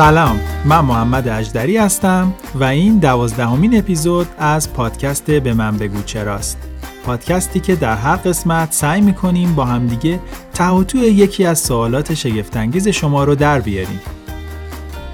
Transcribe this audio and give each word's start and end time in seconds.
سلام 0.00 0.40
من 0.64 0.80
محمد 0.80 1.28
اجدری 1.28 1.76
هستم 1.76 2.34
و 2.54 2.64
این 2.64 2.98
دوازدهمین 2.98 3.78
اپیزود 3.78 4.26
از 4.38 4.72
پادکست 4.72 5.30
به 5.30 5.54
من 5.54 5.76
بگو 5.76 6.02
چراست. 6.02 6.58
پادکستی 7.06 7.60
که 7.60 7.76
در 7.76 7.96
هر 7.96 8.16
قسمت 8.16 8.72
سعی 8.72 9.00
می‌کنیم 9.00 9.54
با 9.54 9.64
همدیگه 9.64 10.20
تهوتو 10.54 10.98
یکی 10.98 11.46
از 11.46 11.58
سوالات 11.58 12.14
شگفتانگیز 12.14 12.88
شما 12.88 13.24
رو 13.24 13.34
در 13.34 13.60
بیاریم. 13.60 14.00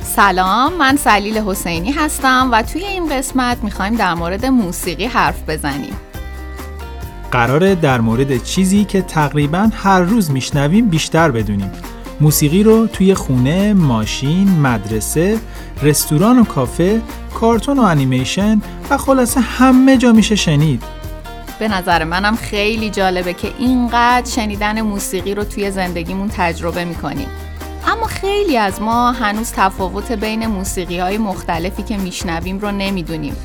سلام 0.03 0.73
من 0.75 0.97
سلیل 0.97 1.39
حسینی 1.39 1.93
هستم 1.93 2.49
و 2.53 2.63
توی 2.63 2.85
این 2.85 3.09
قسمت 3.09 3.65
می‌خوایم 3.65 3.95
در 3.95 4.15
مورد 4.15 4.47
موسیقی 4.47 5.07
حرف 5.07 5.49
بزنیم. 5.49 5.95
قراره 7.31 7.75
در 7.75 8.01
مورد 8.01 8.43
چیزی 8.43 8.85
که 8.85 9.03
تقریبا 9.03 9.71
هر 9.75 10.01
روز 10.01 10.31
میشنویم 10.31 10.89
بیشتر 10.89 11.31
بدونیم. 11.31 11.71
موسیقی 12.21 12.63
رو 12.63 12.87
توی 12.87 13.15
خونه، 13.15 13.75
ماشین، 13.75 14.61
مدرسه، 14.61 15.39
رستوران 15.83 16.39
و 16.39 16.45
کافه، 16.45 17.01
کارتون 17.35 17.79
و 17.79 17.83
انیمیشن 17.83 18.61
و 18.91 18.97
خلاصه 18.97 19.41
همه 19.41 19.97
جا 19.97 20.13
میشه 20.13 20.37
شنید. 20.37 20.83
به 21.59 21.69
نظر 21.69 22.05
منم 22.05 22.37
خیلی 22.37 22.91
جالبه 22.91 23.35
که 23.35 23.53
اینقدر 23.59 24.31
شنیدن 24.31 24.81
موسیقی 24.81 25.35
رو 25.35 25.45
توی 25.45 25.71
زندگیمون 25.71 26.31
تجربه 26.37 26.85
می‌کنیم. 26.85 27.29
اما 27.87 28.07
خیلی 28.07 28.57
از 28.57 28.83
ما 28.83 29.13
هنوز 29.13 29.53
تفاوت 29.53 30.13
بین 30.13 30.47
موسیقی 30.47 30.99
های 30.99 31.19
مختلفی 31.19 31.83
که 31.83 31.97
میشنویم 31.97 32.59
رو 32.59 32.73
نمی‌دونیم. 32.73 33.37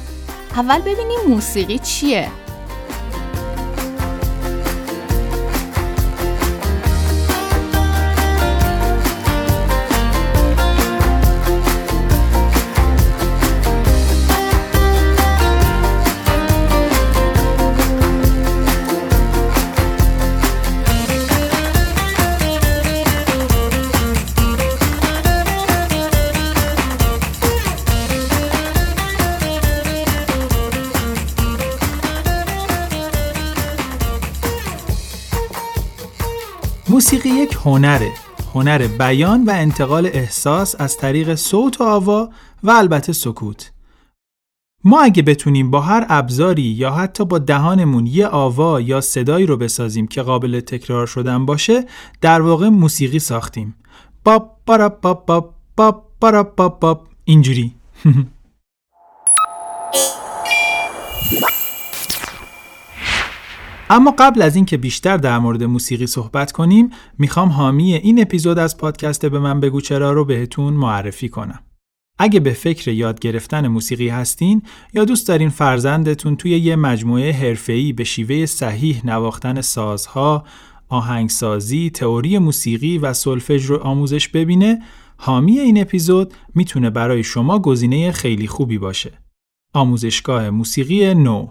اول 0.56 0.80
ببینیم 0.80 1.20
موسیقی 1.28 1.80
چیه؟ 1.80 2.28
موسیقی 37.02 37.30
یک 37.30 37.58
هنره 37.66 38.12
هنر 38.54 38.88
بیان 38.88 39.44
و 39.44 39.50
انتقال 39.50 40.10
احساس 40.14 40.76
از 40.80 40.98
طریق 40.98 41.36
صوت 41.36 41.82
و 41.82 41.84
آوا 41.84 42.30
و 42.64 42.72
البته 42.72 43.14
سکوت. 43.14 43.72
ما 44.84 45.02
اگه 45.02 45.24
بتونیم 45.24 45.72
با 45.72 45.82
هر 45.82 46.06
ابزاری 46.10 46.62
یا 46.62 46.92
حتی 46.92 47.26
با 47.26 47.40
دهانمون 47.40 48.06
یه 48.06 48.28
آوا 48.28 48.82
یا 48.82 49.02
صدایی 49.02 49.46
رو 49.46 49.58
بسازیم 49.58 50.08
که 50.08 50.22
قابل 50.22 50.60
تکرار 50.60 51.08
شدن 51.08 51.46
باشه 51.46 51.86
در 52.22 52.42
واقع 52.42 52.70
موسیقی 52.70 53.20
ساختیم. 53.20 53.76
باب 54.24 54.58
بارا 54.66 54.90
باب 54.90 55.26
باب 55.26 55.54
باب 55.78 56.56
باب 56.56 56.80
باب 56.80 57.08
اینجوری. 57.26 57.76
اما 63.94 64.16
قبل 64.20 64.42
از 64.42 64.56
اینکه 64.56 64.78
بیشتر 64.78 65.18
در 65.18 65.40
مورد 65.40 65.64
موسیقی 65.64 66.08
صحبت 66.08 66.52
کنیم 66.52 66.90
می‌خوام 67.18 67.50
حامی 67.50 67.94
این 67.94 68.22
اپیزود 68.22 68.60
از 68.60 68.78
پادکست 68.78 69.26
به 69.26 69.40
من 69.40 69.60
بگو 69.60 69.82
چرا 69.82 70.12
رو 70.12 70.26
بهتون 70.26 70.74
معرفی 70.74 71.30
کنم 71.30 71.60
اگه 72.20 72.40
به 72.40 72.54
فکر 72.54 72.92
یاد 72.92 73.20
گرفتن 73.20 73.68
موسیقی 73.68 74.10
هستین 74.10 74.62
یا 74.94 75.06
دوست 75.06 75.28
دارین 75.28 75.50
فرزندتون 75.50 76.36
توی 76.36 76.52
یه 76.52 76.76
مجموعه 76.76 77.32
حرفه‌ای 77.32 77.94
به 77.94 78.04
شیوه 78.04 78.46
صحیح 78.46 79.02
نواختن 79.06 79.62
سازها، 79.62 80.46
آهنگسازی، 80.90 81.90
تئوری 81.90 82.38
موسیقی 82.38 82.98
و 82.98 83.14
سولفژ 83.14 83.66
رو 83.66 83.78
آموزش 83.78 84.28
ببینه، 84.28 84.80
حامی 85.18 85.60
این 85.60 85.82
اپیزود 85.82 86.34
می‌تونه 86.56 86.90
برای 86.90 87.24
شما 87.24 87.60
گزینه 87.60 88.12
خیلی 88.12 88.48
خوبی 88.48 88.78
باشه. 88.78 89.12
آموزشگاه 89.74 90.50
موسیقی 90.50 91.14
نو 91.14 91.48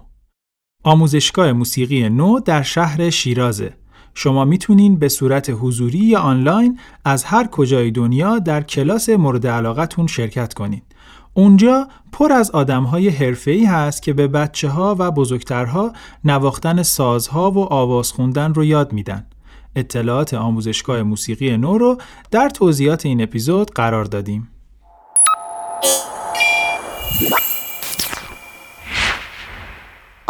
آموزشگاه 0.83 1.53
موسیقی 1.53 2.09
نو 2.09 2.41
در 2.41 2.63
شهر 2.63 3.11
شیرازه. 3.11 3.75
شما 4.15 4.45
می‌تونین 4.45 4.99
به 4.99 5.09
صورت 5.09 5.51
حضوری 5.51 5.99
یا 5.99 6.21
آنلاین 6.21 6.79
از 7.05 7.25
هر 7.25 7.47
کجای 7.47 7.91
دنیا 7.91 8.39
در 8.39 8.63
کلاس 8.63 9.09
مورد 9.09 9.47
علاقتون 9.47 10.07
شرکت 10.07 10.55
کنید. 10.55 10.83
اونجا 11.35 11.89
پر 12.13 12.33
از 12.33 12.51
آدمهای 12.51 13.09
حرفه‌ای 13.09 13.65
هست 13.65 14.03
که 14.03 14.13
به 14.13 14.29
بچه 14.29 14.69
ها 14.69 14.97
و 14.99 15.11
بزرگترها 15.11 15.93
نواختن 16.25 16.83
سازها 16.83 17.51
و 17.51 17.59
آواز 17.59 18.13
خوندن 18.13 18.55
رو 18.55 18.65
یاد 18.65 18.93
میدن. 18.93 19.27
اطلاعات 19.77 20.35
آموزشگاه 20.35 21.03
موسیقی 21.03 21.57
نو 21.57 21.79
رو 21.79 21.99
در 22.31 22.49
توضیحات 22.49 23.07
این 23.07 23.23
اپیزود 23.23 23.71
قرار 23.71 24.05
دادیم. 24.05 24.49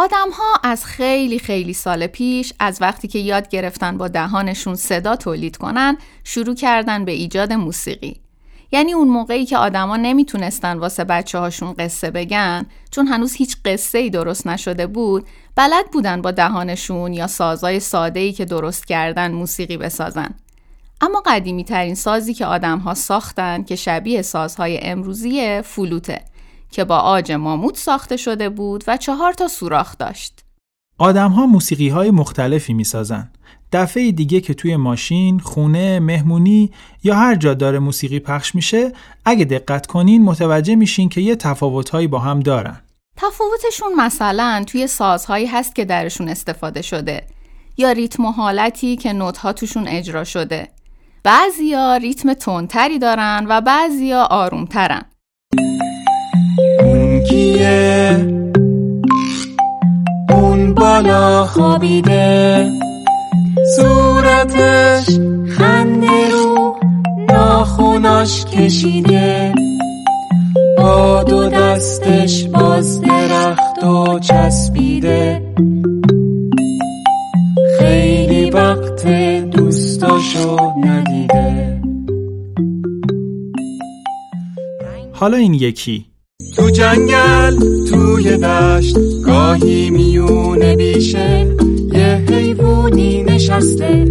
آدم 0.01 0.29
ها 0.33 0.69
از 0.69 0.85
خیلی 0.85 1.39
خیلی 1.39 1.73
سال 1.73 2.07
پیش 2.07 2.53
از 2.59 2.77
وقتی 2.81 3.07
که 3.07 3.19
یاد 3.19 3.49
گرفتن 3.49 3.97
با 3.97 4.07
دهانشون 4.07 4.75
صدا 4.75 5.15
تولید 5.15 5.57
کنن 5.57 5.97
شروع 6.23 6.55
کردن 6.55 7.05
به 7.05 7.11
ایجاد 7.11 7.53
موسیقی. 7.53 8.21
یعنی 8.71 8.93
اون 8.93 9.07
موقعی 9.07 9.45
که 9.45 9.57
آدما 9.57 9.97
نمی‌تونستن 9.97 10.77
واسه 10.77 11.03
بچه 11.03 11.37
هاشون 11.37 11.73
قصه 11.73 12.11
بگن 12.11 12.65
چون 12.91 13.07
هنوز 13.07 13.33
هیچ 13.33 13.57
قصه 13.65 13.97
ای 13.97 14.09
درست 14.09 14.47
نشده 14.47 14.87
بود 14.87 15.27
بلد 15.55 15.91
بودن 15.91 16.21
با 16.21 16.31
دهانشون 16.31 17.13
یا 17.13 17.27
سازای 17.27 17.79
ساده 17.79 18.19
ای 18.19 18.31
که 18.31 18.45
درست 18.45 18.87
کردن 18.87 19.31
موسیقی 19.31 19.77
بسازن. 19.77 20.33
اما 21.01 21.23
قدیمی 21.25 21.63
ترین 21.63 21.95
سازی 21.95 22.33
که 22.33 22.45
آدم 22.45 22.77
ها 22.77 22.93
ساختن 22.93 23.63
که 23.63 23.75
شبیه 23.75 24.21
سازهای 24.21 24.79
امروزی 24.83 25.61
فلوته 25.61 26.30
که 26.71 26.83
با 26.83 26.97
آج 26.97 27.31
ماموت 27.31 27.77
ساخته 27.77 28.17
شده 28.17 28.49
بود 28.49 28.83
و 28.87 28.97
چهار 28.97 29.33
تا 29.33 29.47
سوراخ 29.47 29.97
داشت. 29.97 30.39
آدم 30.97 31.31
ها 31.31 31.45
موسیقی 31.45 31.89
های 31.89 32.11
مختلفی 32.11 32.73
می 32.73 32.83
سازن. 32.83 33.31
دفعه 33.71 34.11
دیگه 34.11 34.41
که 34.41 34.53
توی 34.53 34.75
ماشین، 34.75 35.39
خونه، 35.39 35.99
مهمونی 35.99 36.71
یا 37.03 37.15
هر 37.15 37.35
جا 37.35 37.53
داره 37.53 37.79
موسیقی 37.79 38.19
پخش 38.19 38.55
میشه، 38.55 38.91
اگه 39.25 39.45
دقت 39.45 39.87
کنین 39.87 40.23
متوجه 40.23 40.75
میشین 40.75 41.09
که 41.09 41.21
یه 41.21 41.35
تفاوتهایی 41.35 42.07
با 42.07 42.19
هم 42.19 42.39
دارن. 42.39 42.81
تفاوتشون 43.17 43.93
مثلا 43.97 44.63
توی 44.67 44.87
سازهایی 44.87 45.45
هست 45.45 45.75
که 45.75 45.85
درشون 45.85 46.29
استفاده 46.29 46.81
شده 46.81 47.27
یا 47.77 47.91
ریتم 47.91 48.25
و 48.25 48.31
حالتی 48.31 48.95
که 48.95 49.13
نوتها 49.13 49.53
توشون 49.53 49.87
اجرا 49.87 50.23
شده. 50.23 50.67
بعضیا 51.23 51.95
ریتم 51.95 52.33
تندتری 52.33 52.99
دارن 52.99 53.45
و 53.49 53.61
بعضیا 53.61 54.23
آرومترن. 54.23 55.01
کیه؟ 57.29 58.27
اون 60.29 60.73
بالا 60.73 61.45
خوابیده. 61.45 62.69
صورتش 63.75 65.19
خنده 65.57 66.29
رو 66.31 66.75
ناخوناش 67.29 68.45
کشیده. 68.45 69.53
با 70.77 71.23
دو 71.23 71.49
دستش 71.49 72.43
باز 72.43 73.01
درخت 73.01 73.83
و 73.83 74.19
چسبیده. 74.19 75.41
خیلی 77.79 78.49
وقت 78.49 79.07
دوستاشو 79.51 80.57
ندیده. 80.85 81.81
حالا 85.13 85.37
این 85.37 85.53
یکی. 85.53 86.10
تو 86.55 86.69
جنگل 86.69 87.55
توی 87.89 88.37
دشت 88.37 88.97
گاهی 89.25 89.89
میونه 89.89 90.75
بیشه. 90.75 91.47
یه 91.93 92.23
حیوونی 92.29 93.23
نشسته 93.23 94.05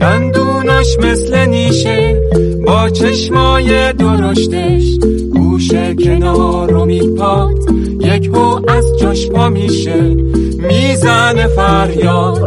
دندوناش 0.00 0.96
مثل 0.98 1.46
نیشه. 1.46 2.22
با 2.66 2.88
چشمای 2.88 3.92
درشتش 3.92 4.98
گوشه 5.34 5.94
کنار 5.94 6.70
رو 6.70 6.84
میپاد. 6.84 7.58
یک 8.00 8.26
هو 8.26 8.60
از 8.70 8.84
جاش 9.00 9.28
پا 9.28 9.48
میشه 9.48 10.16
میزن 10.68 11.46
فریاد. 11.46 12.38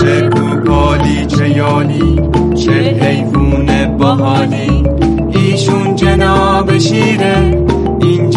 چه 0.00 0.28
گوپالی 0.28 1.26
چه 1.26 1.48
یالی 1.48 2.20
چه 2.54 2.72
حیوون 2.72 3.96
باحالی. 3.98 4.84
ایشون 5.32 5.96
جناب 5.96 6.78
شیره. 6.78 7.67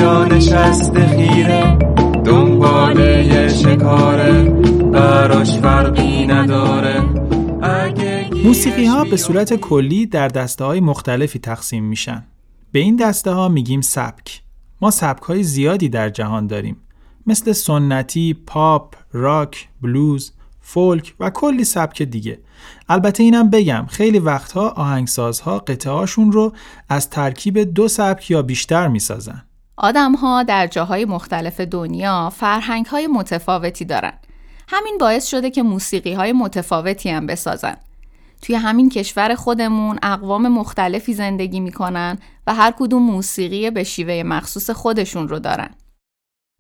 اینجا 0.01 0.25
نشسته 0.25 1.07
خیره 1.07 1.77
دنباله 2.25 3.49
شکاره 3.49 4.43
براش 4.93 5.59
فرقی 5.59 6.25
نداره 6.25 7.01
موسیقی 8.43 8.85
ها 8.85 9.03
به 9.03 9.17
صورت 9.17 9.55
کلی 9.55 10.05
در 10.05 10.27
دسته 10.27 10.65
های 10.65 10.79
مختلفی 10.79 11.39
تقسیم 11.39 11.83
میشن 11.83 12.23
به 12.71 12.79
این 12.79 12.95
دسته 12.95 13.31
ها 13.31 13.47
میگیم 13.47 13.81
سبک. 13.81 14.41
ما 14.81 14.91
سبک 14.91 15.21
های 15.21 15.43
زیادی 15.43 15.89
در 15.89 16.09
جهان 16.09 16.47
داریم 16.47 16.77
مثل 17.27 17.51
سنتی، 17.51 18.33
پاپ، 18.47 18.95
راک، 19.13 19.69
بلوز، 19.81 20.31
فولک 20.61 21.13
و 21.19 21.29
کلی 21.29 21.63
سبک 21.63 22.01
دیگه. 22.01 22.39
البته 22.89 23.23
اینم 23.23 23.49
بگم 23.49 23.85
خیلی 23.89 24.19
وقتها 24.19 24.69
آهنگسازها 24.69 25.59
قطعهاشون 25.59 26.31
رو 26.31 26.53
از 26.89 27.09
ترکیب 27.09 27.59
دو 27.59 27.87
سبک 27.87 28.31
یا 28.31 28.41
بیشتر 28.41 28.87
می‌سازن. 28.87 29.43
آدم 29.77 30.15
ها 30.15 30.43
در 30.43 30.67
جاهای 30.67 31.05
مختلف 31.05 31.59
دنیا 31.61 32.29
فرهنگ 32.29 32.85
های 32.85 33.07
متفاوتی 33.07 33.85
دارن. 33.85 34.13
همین 34.67 34.97
باعث 34.97 35.27
شده 35.27 35.49
که 35.49 35.63
موسیقی 35.63 36.13
های 36.13 36.33
متفاوتی 36.33 37.09
هم 37.09 37.27
بسازن. 37.27 37.77
توی 38.41 38.55
همین 38.55 38.89
کشور 38.89 39.35
خودمون 39.35 39.99
اقوام 40.03 40.47
مختلفی 40.47 41.13
زندگی 41.13 41.59
می‌کنن 41.59 42.17
و 42.47 42.53
هر 42.53 42.73
کدوم 42.79 43.03
موسیقی 43.03 43.69
به 43.69 43.83
شیوه 43.83 44.23
مخصوص 44.23 44.69
خودشون 44.69 45.27
رو 45.27 45.39
دارن. 45.39 45.69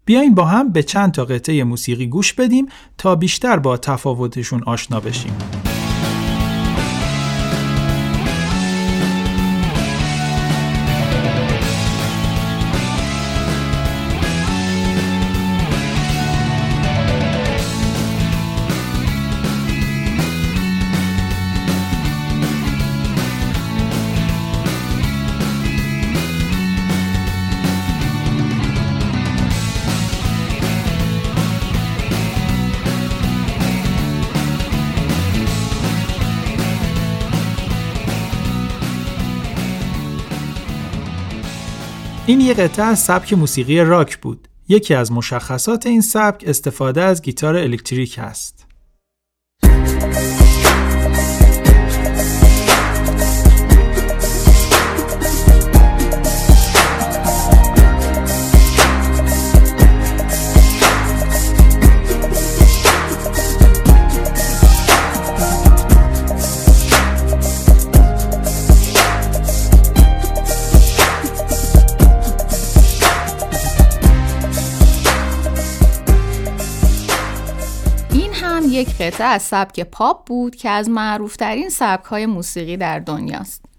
بیاین 0.05 0.35
با 0.35 0.45
هم 0.45 0.71
به 0.71 0.83
چند 0.83 1.11
تا 1.11 1.25
قطعه 1.25 1.63
موسیقی 1.63 2.07
گوش 2.07 2.33
بدیم 2.33 2.65
تا 2.97 3.15
بیشتر 3.15 3.59
با 3.59 3.77
تفاوتشون 3.77 4.63
آشنا 4.63 4.99
بشیم. 4.99 5.37
این 42.25 42.41
یه 42.41 42.53
قطعه 42.53 42.85
از 42.85 42.99
سبک 42.99 43.33
موسیقی 43.33 43.79
راک 43.79 44.17
بود. 44.17 44.47
یکی 44.67 44.93
از 44.93 45.11
مشخصات 45.11 45.85
این 45.85 46.01
سبک 46.01 46.43
استفاده 46.47 47.01
از 47.01 47.21
گیتار 47.21 47.55
الکتریک 47.55 48.19
است. 48.19 48.65
یک 78.81 78.95
قطعه 78.97 79.27
از 79.27 79.41
سبک 79.41 79.79
پاپ 79.79 80.27
بود 80.27 80.55
که 80.55 80.69
از 80.69 80.89
معروفترین 80.89 81.69
سبک 81.69 82.05
های 82.05 82.25
موسیقی 82.25 82.77
در 82.77 82.99
دنیاست. 82.99 83.70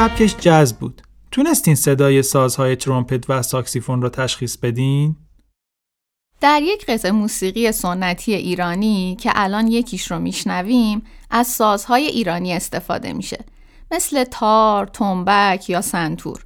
سبکش 0.00 0.36
جز 0.36 0.72
بود. 0.72 1.02
تونستین 1.30 1.74
صدای 1.74 2.22
سازهای 2.22 2.76
ترومپت 2.76 3.30
و 3.30 3.42
ساکسیفون 3.42 4.02
رو 4.02 4.08
تشخیص 4.08 4.56
بدین؟ 4.56 5.16
در 6.40 6.60
یک 6.62 6.86
قطعه 6.86 7.10
موسیقی 7.10 7.72
سنتی 7.72 8.34
ایرانی 8.34 9.16
که 9.20 9.32
الان 9.34 9.66
یکیش 9.66 10.10
رو 10.10 10.18
میشنویم 10.18 11.02
از 11.30 11.46
سازهای 11.46 12.06
ایرانی 12.06 12.52
استفاده 12.52 13.12
میشه 13.12 13.44
مثل 13.90 14.24
تار، 14.24 14.86
تنبک 14.86 15.70
یا 15.70 15.80
سنتور. 15.80 16.44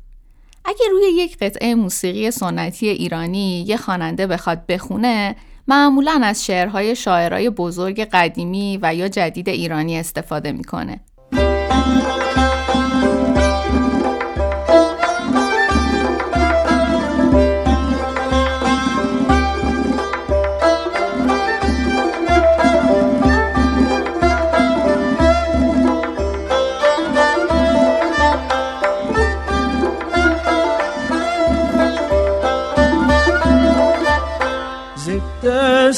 اگه 0.65 0.87
روی 0.91 1.05
یک 1.17 1.39
قطعه 1.39 1.75
موسیقی 1.75 2.31
سنتی 2.31 2.89
ایرانی 2.89 3.65
یه 3.69 3.77
خواننده 3.77 4.27
بخواد 4.27 4.67
بخونه 4.67 5.37
معمولا 5.69 6.21
از 6.25 6.45
شعرهای 6.45 6.97
شاعرای 6.97 7.51
بزرگ 7.51 8.01
قدیمی 8.01 8.79
و 8.83 8.95
یا 8.95 9.09
جدید 9.09 9.49
ایرانی 9.49 9.99
استفاده 9.99 10.53
می‌کنه. 10.53 11.01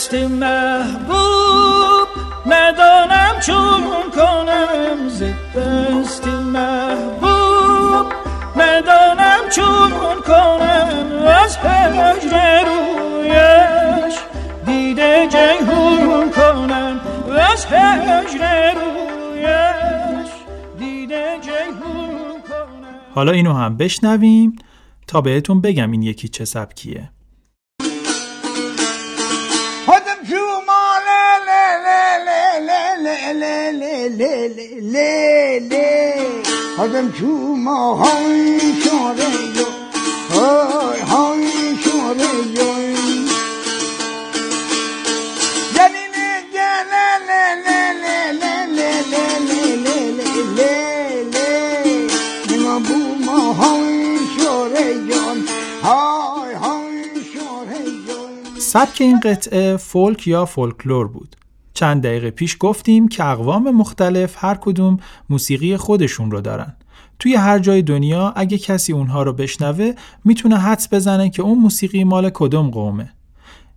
دست 0.06 0.14
محبوب 0.14 2.08
ندانم 2.46 3.40
چون 3.46 3.82
کنم 4.14 5.08
ز 5.08 5.22
دست 5.56 6.26
محبوب. 6.26 8.12
ندانم 8.56 9.48
چون 9.50 9.90
کنم 10.26 11.26
از 11.26 11.56
هجر 11.56 12.64
رویش 12.64 14.14
دیده 14.66 15.28
جیهون 15.28 16.30
کنم. 16.30 17.00
از 17.52 17.66
هجر 17.66 18.75
رویش 18.75 20.30
دیده 20.78 21.25
جیهون 21.42 22.42
کنم. 22.48 23.00
حالا 23.14 23.32
اینو 23.32 23.52
هم 23.52 23.76
بشنویم 23.76 24.56
تا 25.06 25.20
بهتون 25.20 25.60
بگم 25.60 25.90
این 25.90 26.02
یکی 26.02 26.28
چه 26.28 26.44
سبکیه. 26.44 27.10
ما 37.64 37.95
های 37.95 38.61
شاره 38.85 39.25
های 41.12 41.49
شاره 41.85 42.26
سبک 58.59 58.97
این 59.00 59.21
قطعه 59.21 59.76
فولک 59.76 60.26
یا 60.26 60.45
فولکلور 60.45 61.09
بود 61.09 61.37
چند 61.76 62.02
دقیقه 62.02 62.30
پیش 62.30 62.56
گفتیم 62.61 63.09
که 63.09 63.25
اقوام 63.25 63.71
مختلف 63.71 64.45
هر 64.45 64.54
کدوم 64.54 64.99
موسیقی 65.30 65.76
خودشون 65.76 66.30
رو 66.30 66.40
دارن. 66.40 66.76
توی 67.18 67.35
هر 67.35 67.59
جای 67.59 67.83
دنیا 67.83 68.33
اگه 68.37 68.59
کسی 68.59 68.92
اونها 68.92 69.23
رو 69.23 69.33
بشنوه 69.33 69.92
می‌تونه 70.25 70.59
حدس 70.59 70.95
بزنه 70.95 71.30
که 71.30 71.42
اون 71.42 71.59
موسیقی 71.59 72.04
مال 72.04 72.30
کدوم 72.35 72.71
قومه. 72.71 73.12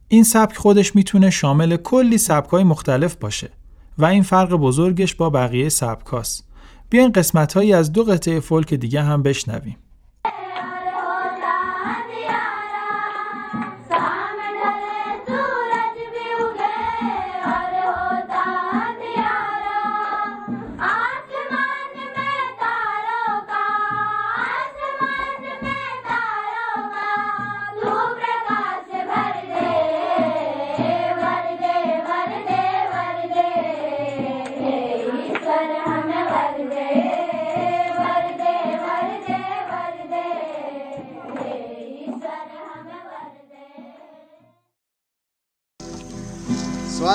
این 0.08 0.24
سبک 0.24 0.58
خودش 0.58 0.96
می‌تونه 0.96 1.30
شامل 1.30 1.78
کلی 1.78 2.18
سبکای 2.18 2.64
مختلف 2.64 3.16
باشه 3.16 3.50
و 3.98 4.06
این 4.06 4.24
فرق 4.24 4.50
بزرگش 4.50 5.16
با 5.16 5.30
بقیه 5.30 5.70
سبکاست. 5.70 6.48
بیاین 6.90 7.12
قسمت 7.12 7.54
هایی 7.54 7.74
از 7.74 7.94
دو 7.94 8.04
قطعه 8.04 8.40
فولک 8.40 8.74
دیگه 8.74 9.02
هم 9.02 9.24
بشنویم. 9.24 9.78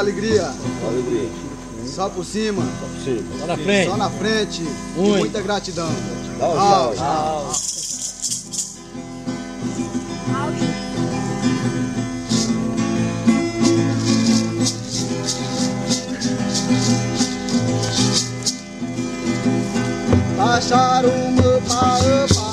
Alegria. 0.05 0.55
alegria. 0.87 1.31
Só 1.87 2.09
por 2.09 2.25
cima. 2.25 2.63
Só 2.63 2.87
por 2.87 3.05
cima. 3.05 3.39
Só 3.39 3.47
na 3.47 3.57
frente. 3.57 3.91
Só 3.91 3.97
na 3.97 4.11
frente. 4.11 4.63
Muito. 4.97 5.19
muita 5.19 5.41
gratidão. 5.41 5.91
Tchau, 6.39 6.55
tchau. 6.55 6.95
tchau. 6.95 7.53
Para 21.67 22.31
حد 22.31 22.44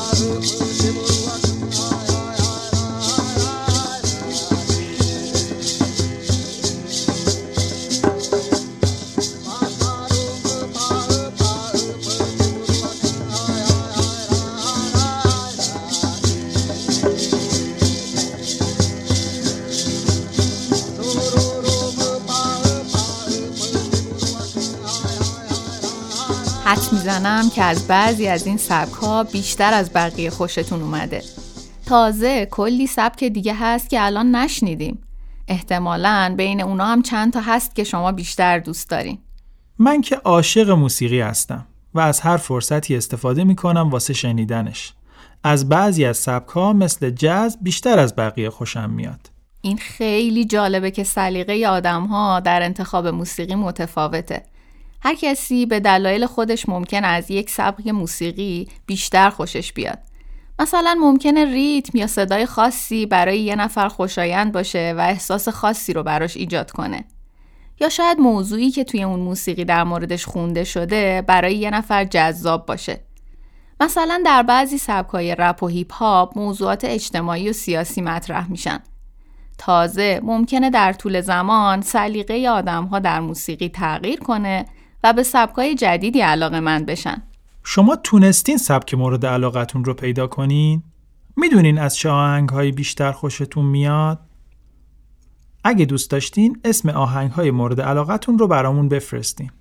می‌زنم 27.12 27.50
که 27.50 27.64
از 27.64 27.88
بعضی 27.88 28.28
از 28.28 28.48
این 28.48 28.58
سبک 28.58 28.94
ها 28.94 29.24
بیشتر 29.24 29.74
از 29.74 29.94
بقیه 29.94 30.30
خوشتون 30.30 30.82
اومده. 30.82 31.24
تازه 31.86 32.46
کلی 32.46 32.88
سبک 32.88 33.24
دیگه 33.24 33.54
هست 33.54 33.90
که 33.90 34.06
الان 34.06 34.36
نشنیدیم. 34.36 35.00
احتمالا 35.48 36.34
بین 36.38 36.62
اونا 36.62 36.86
هم 36.86 37.02
چند 37.02 37.34
تا 37.34 37.42
هست 37.42 37.76
که 37.76 37.84
شما 37.84 38.12
بیشتر 38.12 38.60
دوست 38.60 38.90
دارین. 38.90 39.18
من 39.80 40.02
که 40.02 40.16
عاشق 40.16 40.70
موسیقی 40.70 41.22
هستم 41.22 41.68
و 41.94 42.00
از 42.00 42.20
هر 42.20 42.38
فرصتی 42.38 42.96
استفاده 42.96 43.44
می‌کنم 43.44 43.90
واسه 43.90 44.14
شنیدنش. 44.14 44.94
از 45.44 45.70
بعضی 45.70 46.06
از 46.06 46.18
سبک 46.18 46.50
ها 46.50 46.74
مثل 46.74 47.10
جاز 47.10 47.58
بیشتر 47.62 48.00
از 48.00 48.16
بقیه 48.16 48.50
خوشم 48.50 48.90
میاد. 48.90 49.30
این 49.62 49.78
خیلی 49.78 50.46
جالبه 50.46 50.92
که 50.92 51.04
سلیقه 51.04 51.68
آدم 51.68 52.06
ها 52.06 52.40
در 52.40 52.64
انتخاب 52.64 53.08
موسیقی 53.08 53.56
متفاوته. 53.56 54.44
هر 55.04 55.16
کسی 55.16 55.66
به 55.66 55.80
دلایل 55.80 56.26
خودش 56.26 56.70
ممکن 56.70 57.04
از 57.04 57.32
یک 57.32 57.50
سبک 57.50 57.88
موسیقی 57.88 58.68
بیشتر 58.86 59.30
خوشش 59.30 59.74
بیاد. 59.74 60.00
مثلا 60.60 60.98
ممکنه 61.00 61.46
ریتم 61.46 61.98
یا 61.98 62.08
صدای 62.08 62.46
خاصی 62.46 63.06
برای 63.06 63.40
یه 63.40 63.56
نفر 63.56 63.88
خوشایند 63.88 64.52
باشه 64.52 64.94
و 64.98 65.02
احساس 65.02 65.50
خاصی 65.50 65.94
رو 65.94 66.04
براش 66.04 66.38
ایجاد 66.38 66.72
کنه. 66.72 67.06
یا 67.80 67.90
شاید 67.90 68.20
موضوعی 68.20 68.72
که 68.72 68.84
توی 68.84 69.04
اون 69.04 69.20
موسیقی 69.20 69.66
در 69.66 69.84
موردش 69.84 70.26
خونده 70.26 70.64
شده 70.64 71.24
برای 71.28 71.56
یه 71.56 71.70
نفر 71.70 72.04
جذاب 72.06 72.66
باشه. 72.66 73.00
مثلا 73.80 74.22
در 74.26 74.44
بعضی 74.44 74.78
سبکای 74.78 75.36
رپ 75.36 75.64
و 75.64 75.68
هیپ 75.68 75.94
هاپ 75.94 76.38
موضوعات 76.38 76.86
اجتماعی 76.86 77.50
و 77.50 77.54
سیاسی 77.54 78.02
مطرح 78.02 78.52
میشن. 78.52 78.80
تازه 79.58 80.20
ممکنه 80.24 80.70
در 80.70 80.94
طول 80.94 81.22
زمان 81.22 81.82
سلیقه 81.82 82.50
آدم 82.50 82.86
ها 82.86 83.00
در 83.00 83.20
موسیقی 83.20 83.70
تغییر 83.70 84.20
کنه 84.20 84.66
و 85.04 85.14
به 85.14 85.24
سبکای 85.24 85.76
جدیدی 85.76 86.22
علاقه‌مند 86.22 86.86
بشن. 86.86 87.22
شما 87.64 87.96
تونستین 87.96 88.58
سبک 88.58 88.94
مورد 88.94 89.26
علاقتون 89.26 89.84
رو 89.84 89.94
پیدا 89.94 90.28
کنین؟ 90.28 90.84
می‌دونین 91.38 91.78
از 91.78 91.96
چه 91.96 92.10
آهنگ 92.10 92.50
های 92.50 92.72
بیشتر 92.72 93.12
خوشتون 93.12 93.66
میاد؟ 93.66 94.20
اگه 95.64 95.86
دوست 95.86 96.12
داشتین 96.12 96.62
اسم 96.64 96.90
آهنگ 96.90 97.32
های 97.32 97.52
مورد 97.52 97.82
علاقتون 97.82 98.38
رو 98.38 98.48
برامون 98.48 98.90
بفرستین. 98.90 99.52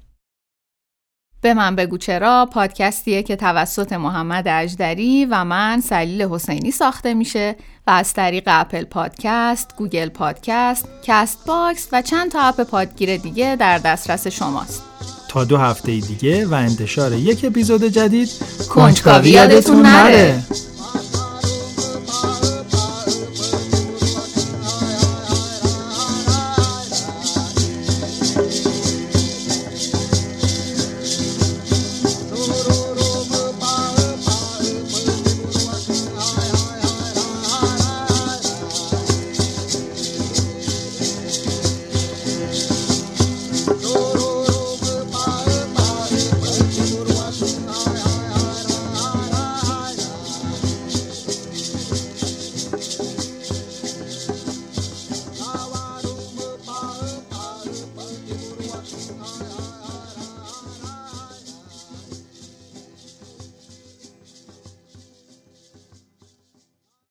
به 1.43 1.55
من 1.55 1.77
بگو 1.77 1.99
چرا 1.99 2.49
پادکستیه 2.53 3.23
که 3.23 3.37
توسط 3.37 3.93
محمد 3.93 4.49
اجدری 4.49 5.25
و 5.31 5.45
من 5.45 5.81
سلیل 5.81 6.23
حسینی 6.23 6.71
ساخته 6.71 7.15
میشه 7.15 7.57
و 7.87 7.91
از 7.91 8.13
طریق 8.15 8.45
Apple 8.47 8.85
Podcast، 8.85 9.77
Google 9.77 10.09
Podcast، 10.09 10.89
CastBox 11.03 11.89
و 11.93 12.03
چند 12.03 12.31
تا 12.31 12.43
app 12.43 12.61
پادگیر 12.61 13.17
دیگه 13.17 13.57
در 13.57 13.79
دسترس 13.79 14.27
شماست. 14.27 14.85
تا 15.31 15.45
دو 15.45 15.57
هفته 15.57 16.01
دیگه 16.01 16.47
و 16.47 16.55
انتشار 16.55 17.13
یک 17.13 17.45
اپیزود 17.45 17.85
جدید. 17.85 18.31
کنجکاوی 18.69 19.31
یادتون 19.31 19.83
نره. 19.83 20.43